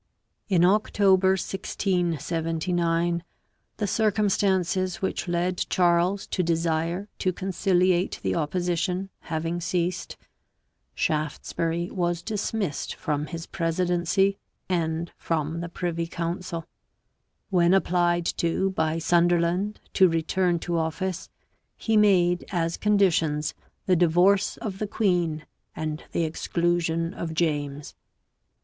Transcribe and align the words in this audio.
In 0.49 0.65
October 0.65 1.33
1679, 1.33 3.23
the 3.77 3.85
circumstances 3.85 4.99
which 4.99 5.27
led 5.27 5.63
Charles 5.69 6.25
to 6.25 6.41
desire 6.41 7.07
to 7.19 7.31
conciliate 7.31 8.19
the 8.23 8.33
opposition 8.33 9.11
having 9.19 9.61
ceased, 9.61 10.17
Shaftesbury 10.95 11.91
was 11.91 12.23
dismissed 12.23 12.95
from 12.95 13.27
his 13.27 13.45
presidency 13.45 14.39
and 14.67 15.11
from 15.19 15.59
the 15.61 15.69
privy 15.69 16.07
council; 16.07 16.65
when 17.51 17.71
applied 17.71 18.25
to 18.37 18.71
by 18.71 18.97
Sunderland 18.97 19.79
to 19.93 20.09
return 20.09 20.57
to 20.61 20.79
office 20.79 21.29
he 21.77 21.95
made 21.95 22.43
as 22.49 22.75
conditions 22.75 23.53
the 23.85 23.95
divorce 23.95 24.57
of 24.57 24.79
the 24.79 24.87
queen 24.87 25.45
and 25.75 26.05
the 26.11 26.23
exclusion 26.23 27.13
of 27.13 27.35
James. 27.35 27.93